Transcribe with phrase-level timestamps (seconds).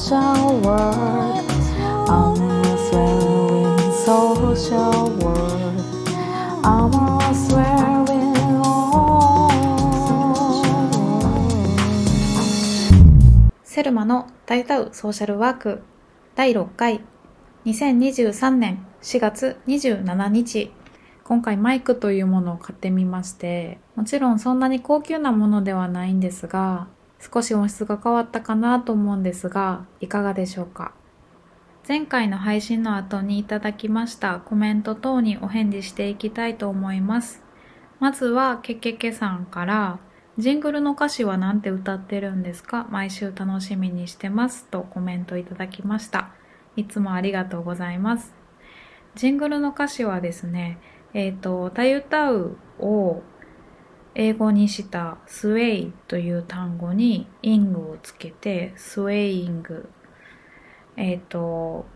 [0.00, 1.44] social world
[2.08, 5.76] Almost wearing social world
[6.64, 9.50] Almost wearing all
[13.62, 15.82] セルマの大歌うソーシャルワーク
[16.34, 17.02] 第6回
[17.66, 20.72] 2023年4月27日。
[21.24, 23.78] 今回マイクというものを買ってみまして。
[23.96, 26.88] もちろんそんなに高級なものではないんですが。
[27.20, 30.92] 少し音質が変わったかなと思うんですがいかがでしょうか？
[31.86, 37.42] 前回の配信の後にいただきましたコメント等にお返事していきたいと思います。
[37.98, 39.98] まずはけけけさんから
[40.38, 42.86] ジングルの歌詞は何て歌ってるんですか？
[42.90, 46.30] 毎週楽しみにしてますとコメントいただきました。
[46.76, 48.32] いつもありがとうございます。
[49.14, 50.78] ジングルの歌詞はですね
[51.12, 53.22] えっ、と、たゆたうを
[54.14, 59.88] 英語にしたスウェイという単語にイングをつけてスウェイング。
[60.96, 61.86] えっ、と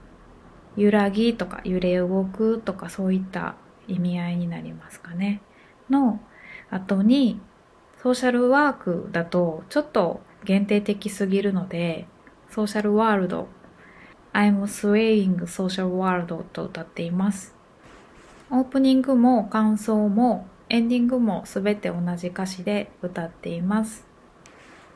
[0.77, 5.41] 揺らぎとか揺れ動くとかそういった意味合いになりますかね。
[5.91, 6.20] の
[6.70, 7.41] 後に
[8.02, 12.06] ソーシャルワークだとちょっと限定的すぎるので
[12.50, 13.48] ソーシャルワールド。
[14.33, 17.55] I'm swaying social world と歌っています。
[18.50, 24.07] オープニングも感想もエンディングもすべて同じ歌詞で歌っています。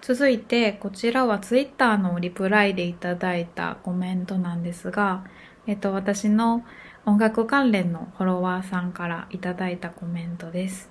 [0.00, 5.24] 続いてこちらは Twitter のリプライでいただいたコメントなんですが、
[5.66, 6.64] えっと、私の
[7.04, 10.90] 音楽関連のフォロワーさんからいただいたコメントです。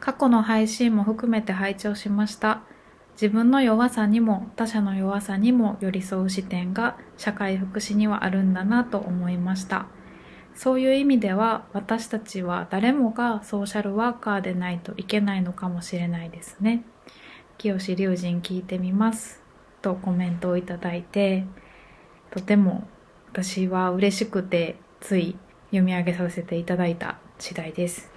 [0.00, 2.62] 過去の配信も含めて拝聴しました。
[3.20, 9.86] 自分の弱さにも他者の弱さにも寄り添う視点が社会福祉にはあるんだなと思いました。
[10.58, 16.82] そういう意味では私たちは誰もがソーシャルワーカーでないといけないのかもしれないですね。
[17.58, 19.40] 清志龍神聞いてみます。
[19.82, 21.44] とコメントをいただいて
[22.32, 22.88] とても
[23.30, 25.36] 私は嬉しくてつい
[25.66, 28.10] 読み上げさせていただいた次第です。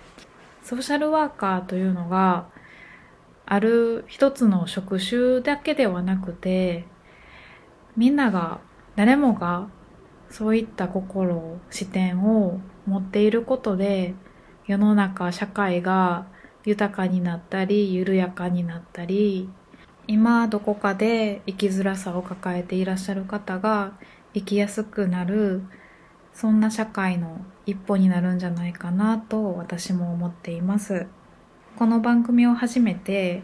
[0.63, 2.47] ソーシャルワーカーというのが
[3.45, 6.87] ある一つの職種だけではなくて
[7.95, 8.61] みんなが
[8.95, 9.69] 誰もが
[10.31, 14.15] そういった心視点を持っていることで
[14.65, 16.25] 世の中社会が
[16.65, 19.49] 豊かになったり緩やかになったり
[20.07, 23.93] 今どこかで生きづらさを抱えていらっしゃる方が
[24.33, 25.63] 生きやすくなる
[26.33, 31.07] そんな社会の一歩になるんじゃないかなと私も思っています。
[31.77, 33.43] この番組を始めて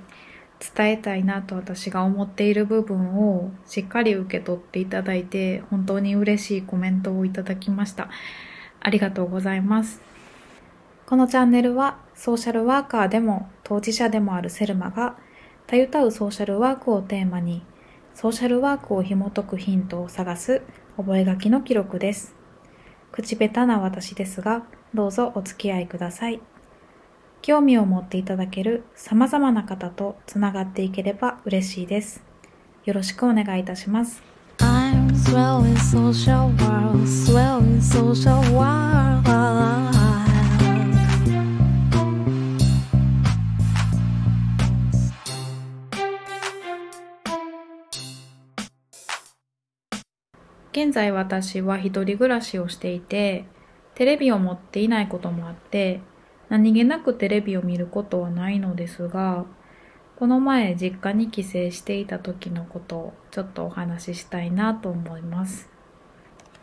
[0.59, 8.09] 伝えたいなと私が思っている部分をしっかり受け取っていただいて本当に嬉しいコメントをいただきました。
[8.79, 10.01] ありがとうございます。
[11.05, 15.15] このチャンネルはソーシャルワーカーでも当事者でもあるセルマが
[15.67, 17.63] たゆたうソーシャルワークをテーマに
[18.13, 20.63] ソーシャルワークを紐解くヒントを探す
[20.97, 22.35] 覚書の記録です。
[23.11, 24.63] 口下手な私ですが
[24.93, 26.41] どうぞお付き合いください。
[27.47, 32.21] 興味を持っていただける様々な方とつながっていければ嬉しいです
[32.83, 34.21] よろしくお願いいたします
[34.57, 39.23] I'm swelling social world, swelling social world.
[50.73, 53.45] 「現在私は一人暮らしをしていて
[53.95, 56.01] テレビを持っていないこともあって
[56.49, 59.45] 何気なくテレビを見ることはないのですが
[60.17, 65.69] この前実家に帰省していた時のことをちょっとお話ししたいなと思います。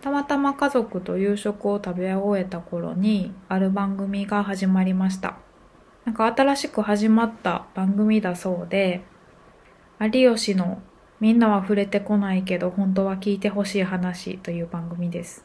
[0.01, 5.37] たまたま家族と夕食を食べ終えた頃にある番組が始まりました。
[6.05, 9.03] なんか新しく始まった番組だそうで
[10.01, 10.83] 有吉の
[11.21, 15.45] みんなは触れてこないけど本当は聞いてほしい話という番組です。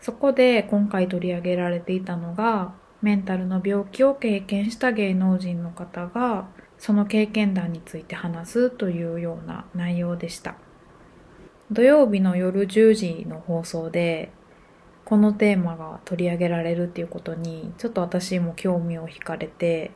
[0.00, 2.74] そこで今回取り上げられていたのが
[3.06, 10.56] メンタルの病気を経験した芸能人の方がその経験談について話すというような内容でした。
[11.70, 14.32] 土曜日の夜10時の放送で
[15.04, 19.92] このテーマが取り上げられるっていうことにちょっと私も興味を惹かれて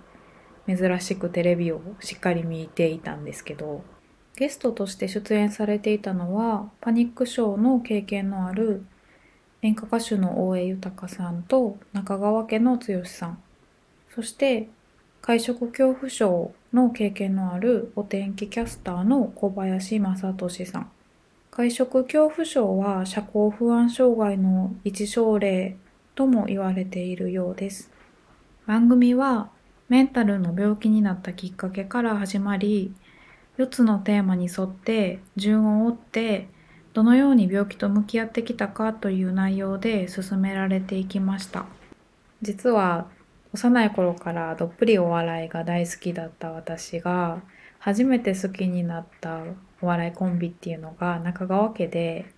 [0.69, 3.83] 珍しくテレビをしっかり見ていたんですけど
[4.37, 8.85] ゲストとして出演されていたのはパニック症の経験のある
[9.63, 13.43] 演歌歌手の大江豊さんと中川家の剛さん。
[14.15, 14.69] そして
[15.21, 20.91] 会食恐怖症の経験のあるお天気キャスターの小林正俊さん。
[21.51, 25.77] 会食恐怖症は社交不安障害の一症例
[26.15, 27.91] とも言われているようです。
[28.67, 29.51] 番組は
[29.91, 32.95] メンタルの病気になったきっかけから始まり
[33.59, 36.49] 4つのテーマに沿って順を追って
[36.93, 41.67] どのように病気と向き合ってきたかという内容で進められていきました。
[42.43, 43.07] 実は
[43.53, 47.43] 幼い頃からどっぷりお笑いが大好きだった私が
[47.79, 49.43] 初めて好きになった
[49.81, 52.33] お笑いコンビっていうのが中川家で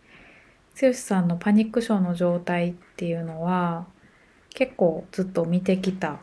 [0.80, 3.86] 剛さんのパニック症の状態っていうのは
[4.54, 6.20] 結構ずっと見てきた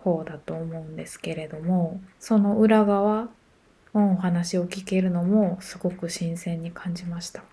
[0.00, 3.28] 方だと思うんですけれどもその裏側
[3.94, 7.44] のお話を聞けるのもすごく新鮮に感じました。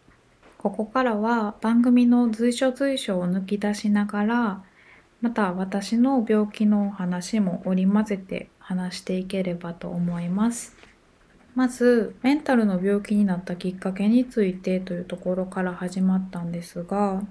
[0.62, 4.64] ここからは番組の随所随所を抜き出しながら
[5.20, 10.78] また私の病気の話も織り交ぜて話していければと思います。
[11.56, 17.24] まずメンタルの病気になったきっかけについてというところから始まったんですが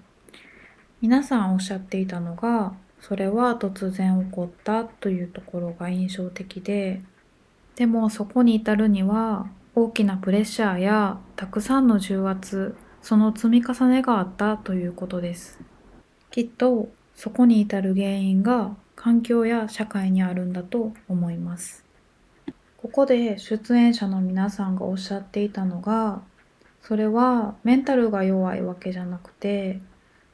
[1.01, 7.01] 皆さんおっしゃっていたのがそれは突然起こったというところが印象的で
[7.77, 15.59] でもそこに至るには大きなプレッシャーやたくさんの重圧その積み重ねがあったということです。
[16.31, 21.85] きっとそこに至る原因が環境や社会にあるんだと思います。
[22.77, 26.23] ここで出演者の皆さんがおっしゃっていたのが
[26.83, 29.81] それはメンタルが弱いわけじゃなくて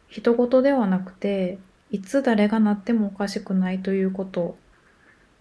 [0.08, 1.58] 人事ではなくて
[1.90, 4.56] いつ誰がなってもおかしくないということ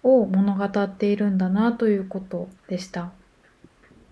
[0.02, 3.12] を物語っているんだなということでした。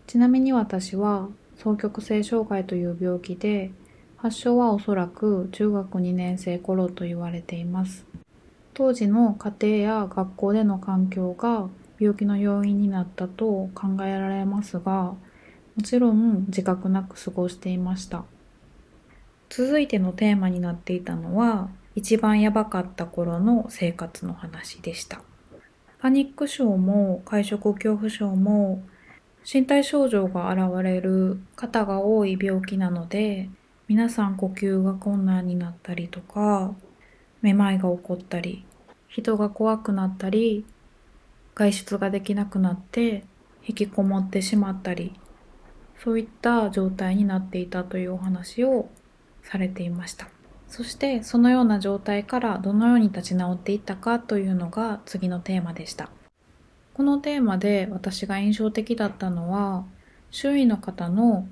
[0.05, 1.29] ちなみに私は
[1.63, 3.71] 双極性障害という病気で
[4.17, 8.05] 発症はおそらく中学2年生頃と言われています。
[8.73, 11.69] 当時の家庭や学校での環境が
[11.99, 15.17] 病気の要因になったと考えられますがも
[15.83, 18.25] ちろん自覚なく過ごしていました。
[19.49, 25.21] 続いてのテーマになっていたのは一番やばかった頃の生活の話でした。
[25.99, 28.83] パニック症も会食恐怖症も
[29.45, 33.49] 身体症状が現れる方が多い病気なので
[33.87, 36.73] 皆さん呼吸が困難になったりとか
[37.41, 38.65] めまいが起こったり
[39.07, 40.65] 人が怖くなったり
[41.55, 43.25] 外出ができなくなって
[43.67, 45.13] 引きこもってしまったり
[46.03, 48.89] そういった状態になっていたというお話を
[49.43, 50.27] されていました。
[50.67, 56.09] そしてそのような状態からどのように立ち直っていったかというのが次のテーマでした。
[56.93, 59.85] このテーマで私が印象的だったのは
[60.31, 61.47] 周囲の方の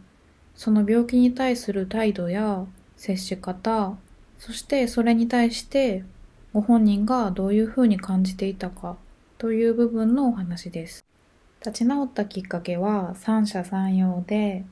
[0.56, 2.66] その病気に対する態度や
[2.98, 3.98] 接し方
[4.38, 6.04] そしてそれに対して
[6.54, 8.98] ご本人がどういうふうに感じていたか
[9.38, 11.04] という部分のお話です。
[11.66, 14.66] 立ち直ったきっかけは三者三様で、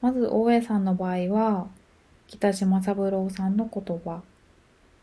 [0.00, 1.68] まず大江さんの場合は、
[2.26, 4.22] 北島三郎さんの言葉。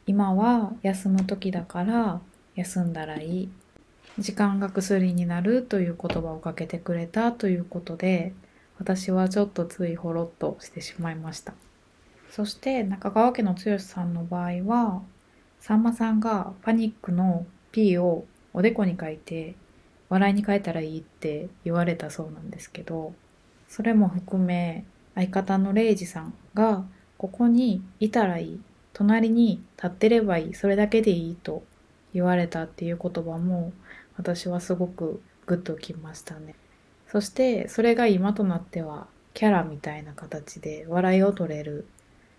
[0.07, 2.19] 今は休む時だから
[2.55, 3.49] 休んだらいい。
[4.19, 8.33] 時間が薬になるという言葉をかけてくれたということで、
[8.79, 11.53] 私はちょっとついほろっとしてしまいました。
[12.29, 15.01] そして中川家の剛さんの場合は、
[15.59, 19.55] さんまさんがパニックの P をおでこに書いて
[20.09, 23.13] 笑いに変えたらいいって言われたそうなんですけど
[23.67, 24.85] それも含め
[25.15, 26.85] 相方のレイジさんが
[27.17, 28.61] ここにいたらいい
[28.93, 31.63] 隣に立ってればいいそれだけでいいと
[32.13, 33.73] 言われたっていう言葉も
[34.17, 36.55] 私はすごくグッときましたね。
[37.07, 41.87] そしてそれが今となってはキャラみたいな形で笑いを取れる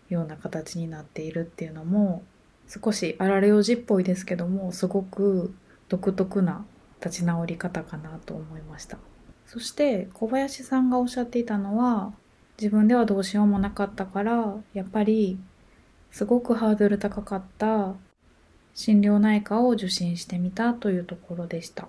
[0.08, 2.22] ような形になっているっていうのも
[2.68, 5.54] 少し荒れおじっぽいですけどもすごく
[5.88, 6.64] 独特な
[7.04, 8.98] 立ち直り方かなと思いました。
[9.46, 12.12] そして小林さんがおっしゃっていたのは
[12.58, 15.38] 自分ではどうしようもなかったからやっぱり
[16.10, 17.94] すごくハードル高かった
[18.74, 21.88] 心療内科を受診してみたというところでした。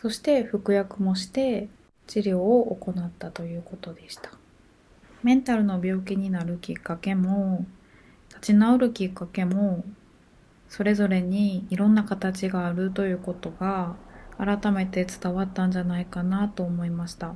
[0.00, 1.68] そして服薬もして
[2.06, 4.30] 治療を行ったということでした。
[5.22, 7.66] メンタルの病気になるきっかけも
[8.28, 9.84] 立ち直るきっかけも
[10.68, 13.96] それぞれにいろんな形があるということが
[14.36, 17.34] 改めて伝わったんじゃないかなと思いました。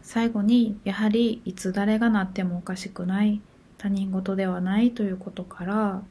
[0.00, 3.40] 最後にやはりいつ誰がなってもおかしくない
[3.78, 6.02] 他人事ではないということから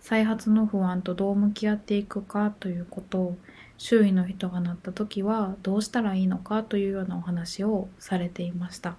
[0.00, 3.36] 再発の不安とどう向き合っていくかということ
[3.76, 8.96] 周囲の人がなった時はどうしたらいいのかというようなお話をされていました。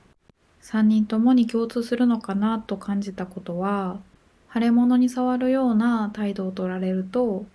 [0.62, 4.00] 3人ともに共通するのかなと感じたことは
[4.54, 7.46] 腫れ物に触るような態度を取られると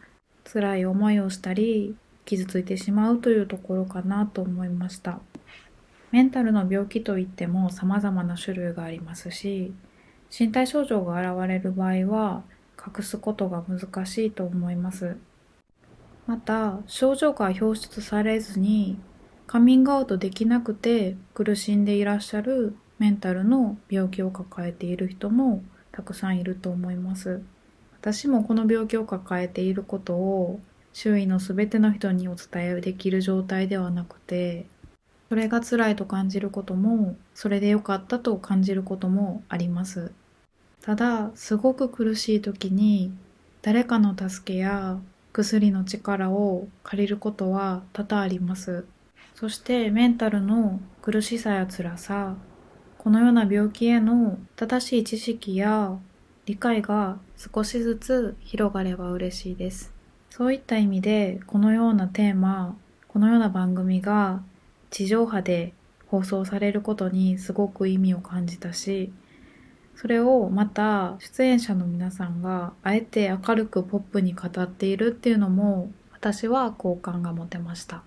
[0.45, 5.21] 辛い思いをしたり傷ついてしまうというところかなと思いました。
[6.11, 9.73] メンタルの病気といっても様々な種類がありますし
[10.37, 12.43] 身体症状が現れる場合は
[12.79, 15.17] 隠すことが難しいと思います。
[16.27, 18.99] また症状が表出されずに
[19.47, 27.43] カミングアウトできなくて苦しんでいらっしゃるメンタルの病気を抱えている人もたくさんいると思います。
[28.01, 30.61] 私もこの病気を抱えていることを
[30.93, 34.67] 周囲の全ての人にお伝えできる状態ではなくて
[35.29, 40.13] それが辛いと感じることもそれで良かったと感じることもあります。
[40.87, 43.11] ただすごく苦しい時に
[43.61, 45.01] 誰かの助けや
[45.33, 48.87] 薬の力を借りることは多々あります。
[49.35, 52.37] そしてメンタルの苦しさや辛さ
[52.99, 55.99] このような病気への正しい知識や
[56.45, 59.93] 理解が少しずつ広がれば嬉しいです。
[60.31, 62.77] そういった意味でこのようなテーマ
[63.09, 64.41] このような番組が
[64.91, 65.73] 地上波で
[66.07, 69.13] 放送されることにすごく意味を感じたし
[69.97, 78.03] それをまた出演者の皆さんがあえて明るくポップに語っているっていうのも私は好感が持てました。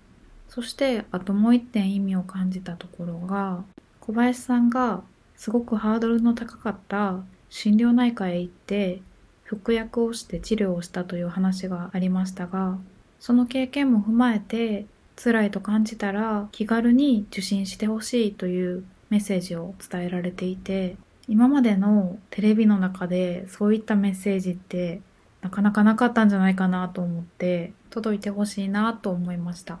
[0.50, 3.62] そしてあともう一点意味を感じたところが
[4.00, 5.02] 小林さんが
[5.36, 9.00] すごくハードルの高かった心療内科へ行って
[9.44, 12.78] 服薬をして治療をしたという話がありましたが
[13.20, 20.96] その経験も踏まえて辛いと感じたら気軽に受診してほしいというメッセージを伝えられていて
[21.30, 25.00] 今までのテレビの中でそういったメッセージって
[25.42, 29.78] なかなかなかったんじゃないかなと思って届いてほしいなと思いました。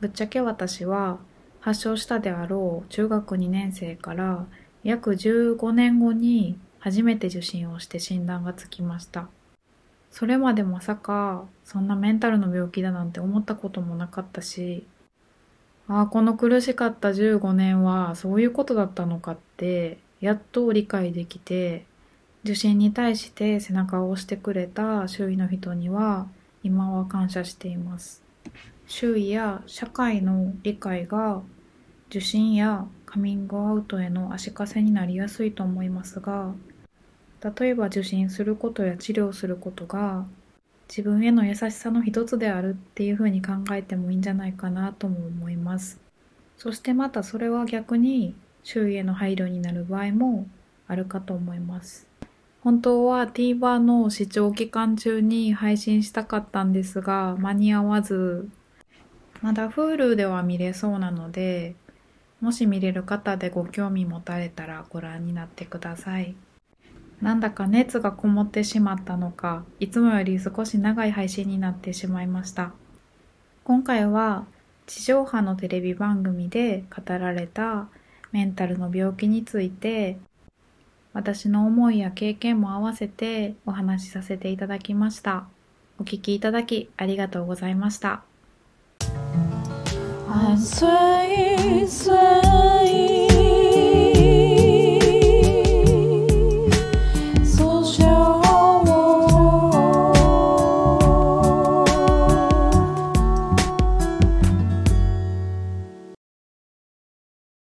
[0.00, 1.18] ぶっちゃけ私は
[1.60, 4.46] 発症したであろう中学2年生から
[4.82, 9.28] 約15年後に初めて受診をして診断がつきました。
[10.10, 14.84] それまでまさかそんなメンタルの病気だなんて思ったこともなかったし
[15.86, 21.84] ああこの苦しかった15年はそういうことだったのかってやっと理解できて
[22.44, 26.26] 受診に対して背中を押してくれた周囲の人には
[26.62, 28.22] 今は感謝しています。
[28.86, 31.42] 周囲や社会の理解が
[32.08, 36.54] 受診やカミングアウトへの足かせになりやすいと思いますが
[37.58, 40.26] 例えば受診することや治療することが
[40.88, 46.00] 自分への優しさの一つであるっていうふうに考えてもいいんじゃないかなとも思います。
[46.56, 48.34] そしてまたそれは逆に
[48.70, 50.46] 周囲への配慮になる場合も
[50.88, 52.06] あるかと思います。
[52.60, 58.46] 本当は TVer の視聴期間中に配信したかったんですが間に合わず
[59.40, 61.76] まだ Hulu では見れそうなので
[62.42, 66.34] もし見れる方でご興味持たれたらご覧になってください。
[67.22, 72.72] なんだか熱がこもってしまったのかいつもより少し長い配信になってしまいました。
[73.64, 74.44] 今回は
[74.84, 77.88] 地上波のテレビ番組で語られた
[78.32, 80.18] メンタルの病気について
[81.12, 85.48] 私の思いや経験も合わせてお話しさせていただきました。
[85.98, 88.22] お聞きいただきありがとうございました。